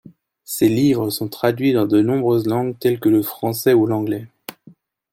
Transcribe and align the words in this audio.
Ses 0.45 0.67
livres 0.67 1.11
sont 1.11 1.27
traduits 1.29 1.73
dans 1.73 1.85
de 1.85 2.01
nombreuses 2.01 2.47
langues 2.47 2.75
telles 2.79 2.99
que 2.99 3.07
le 3.07 3.21
français 3.21 3.75
ou 3.75 3.85
l'anglais. 3.85 4.25